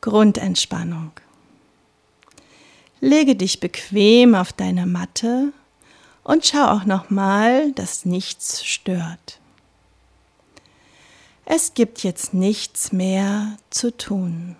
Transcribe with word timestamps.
Grundentspannung. 0.00 1.12
Lege 3.00 3.36
dich 3.36 3.60
bequem 3.60 4.34
auf 4.34 4.52
deine 4.52 4.86
Matte 4.86 5.52
und 6.24 6.46
schau 6.46 6.66
auch 6.68 6.84
nochmal, 6.84 7.72
dass 7.72 8.04
nichts 8.04 8.64
stört. 8.64 9.40
Es 11.44 11.72
gibt 11.74 12.02
jetzt 12.02 12.34
nichts 12.34 12.92
mehr 12.92 13.56
zu 13.70 13.96
tun. 13.96 14.56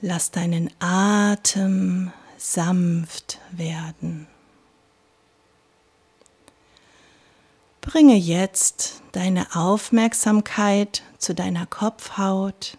Lass 0.00 0.30
deinen 0.30 0.70
Atem 0.78 2.12
sanft 2.38 3.40
werden. 3.50 4.28
Bringe 7.80 8.16
jetzt 8.16 9.02
deine 9.12 9.54
Aufmerksamkeit 9.54 11.02
zu 11.18 11.34
deiner 11.34 11.66
Kopfhaut 11.66 12.78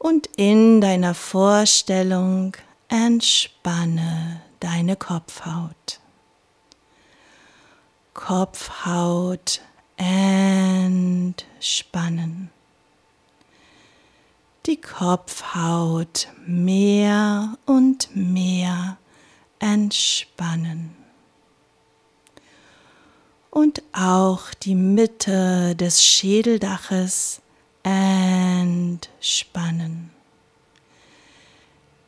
und 0.00 0.28
in 0.36 0.80
deiner 0.80 1.14
Vorstellung 1.14 2.56
entspanne 2.88 4.40
deine 4.58 4.96
Kopfhaut. 4.96 6.00
Kopfhaut 8.14 9.60
entspannen. 9.96 11.30
Die 14.66 14.80
Kopfhaut 14.80 16.28
mehr 16.46 17.58
und 17.66 18.08
mehr 18.16 18.96
entspannen. 19.58 20.96
Und 23.50 23.82
auch 23.92 24.54
die 24.62 24.74
Mitte 24.74 25.76
des 25.76 26.02
Schädeldaches 26.02 27.42
entspannen. 27.82 28.19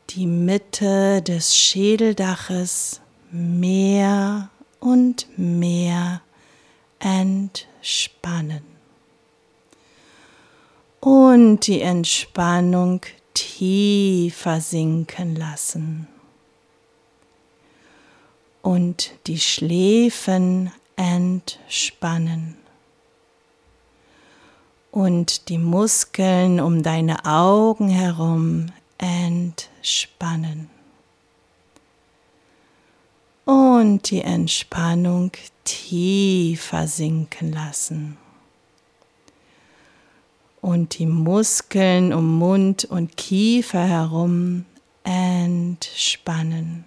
Die 0.09 0.25
Mitte 0.27 1.21
des 1.21 1.55
Schädeldaches 1.55 3.01
mehr 3.31 4.49
und 4.79 5.27
mehr 5.37 6.21
entspannen. 6.99 8.63
Und 10.99 11.67
die 11.67 11.81
Entspannung 11.81 13.01
tiefer 13.33 14.61
sinken 14.61 15.35
lassen. 15.35 16.07
Und 18.61 19.11
die 19.27 19.39
Schläfen 19.39 20.71
entspannen. 20.95 22.62
Und 24.93 25.49
die 25.49 25.57
Muskeln 25.57 26.59
um 26.59 26.83
deine 26.83 27.25
Augen 27.25 27.89
herum 27.89 28.67
entspannen 28.99 30.69
und 33.45 34.09
die 34.09 34.21
Entspannung 34.21 35.31
tiefer 35.63 36.87
sinken 36.87 37.51
lassen. 37.51 38.17
Und 40.61 40.97
die 40.97 41.05
Muskeln 41.05 42.13
um 42.13 42.37
Mund 42.37 42.85
und 42.85 43.17
Kiefer 43.17 43.85
herum 43.85 44.65
entspannen. 45.03 46.85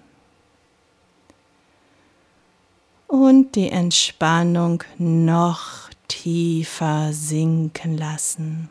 Und 3.06 3.54
die 3.54 3.68
Entspannung 3.68 4.82
noch 4.96 5.85
tiefer 6.08 7.12
sinken 7.12 7.96
lassen. 7.96 8.68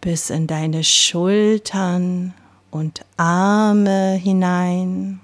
Bis 0.00 0.30
in 0.30 0.46
deine 0.46 0.84
Schultern 0.84 2.34
und 2.70 3.04
Arme 3.16 4.14
hinein 4.14 5.20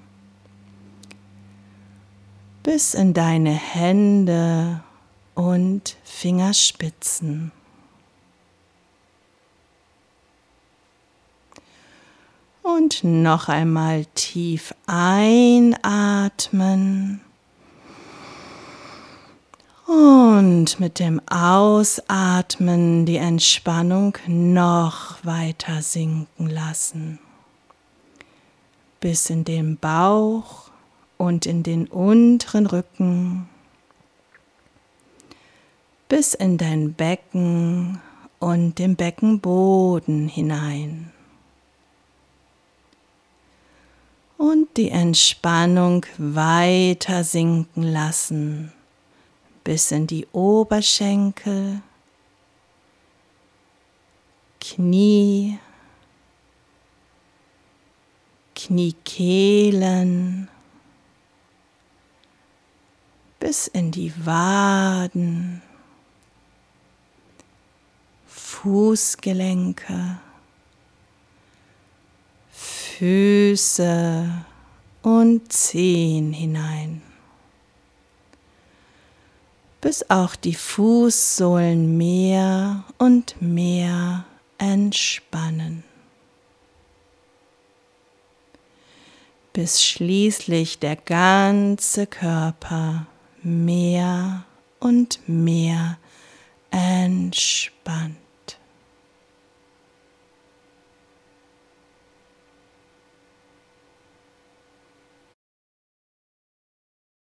bis 2.67 2.95
in 2.95 3.15
deine 3.15 3.53
Hände 3.53 4.83
und 5.37 5.97
Fingerspitzen. 6.03 7.53
Und 12.63 13.05
noch 13.05 13.49
einmal 13.49 14.05
tief 14.17 14.75
einatmen. 14.89 15.71
Und 20.39 20.81
mit 20.81 20.99
dem 20.99 21.19
Ausatmen 21.31 23.07
die 23.07 23.17
Entspannung 23.17 24.19
noch 24.27 25.25
weiter 25.25 25.81
sinken 25.81 26.51
lassen. 26.51 27.19
Bis 29.01 29.31
in 29.31 29.45
den 29.45 29.79
Bauch 29.79 30.69
und 31.17 31.47
in 31.47 31.63
den 31.63 31.87
unteren 31.87 32.67
Rücken 32.67 33.49
bis 36.11 36.35
in 36.35 36.59
dein 36.59 36.93
Becken 36.93 38.03
und 38.39 38.79
den 38.79 38.95
Beckenboden 38.95 40.29
hinein. 40.29 41.13
Und 44.37 44.77
die 44.77 44.91
Entspannung 44.91 46.05
weiter 46.19 47.25
sinken 47.25 47.85
lassen 47.85 48.76
bis 49.66 49.91
in 49.91 50.06
die 50.06 50.25
Oberschenkel, 50.31 51.82
Knie, 54.60 55.59
Kniekehlen, 58.54 60.49
bis 63.41 63.66
in 63.66 63.91
die 63.91 64.12
Waden, 64.25 65.62
Fußgelenke, 68.28 70.21
Füße 72.53 74.44
und 75.03 75.53
Zehen 75.53 76.33
hinein, 76.33 77.03
bis 79.87 80.11
auch 80.11 80.35
die 80.35 80.57
Fußsohlen 80.57 81.97
mehr 81.97 82.83
und 82.99 83.41
mehr 83.41 84.25
entspannen. 84.59 85.85
bis 89.53 89.83
schließlich 89.83 90.81
der 90.81 90.97
ganze 90.97 92.09
Körper 92.09 93.07
mehr 93.43 94.45
und 94.81 95.21
mehr 95.27 95.97
entspannt. 96.71 98.17